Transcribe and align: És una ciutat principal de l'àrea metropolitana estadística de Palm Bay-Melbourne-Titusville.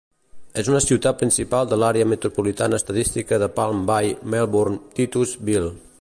És 0.61 0.69
una 0.71 0.79
ciutat 0.85 1.19
principal 1.19 1.69
de 1.73 1.77
l'àrea 1.83 2.07
metropolitana 2.15 2.81
estadística 2.83 3.41
de 3.45 3.53
Palm 3.61 3.85
Bay-Melbourne-Titusville. 3.91 5.73